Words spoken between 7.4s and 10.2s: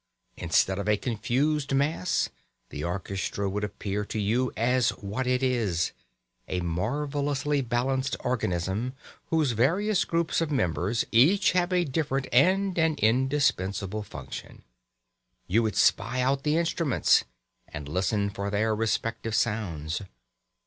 balanced organism whose various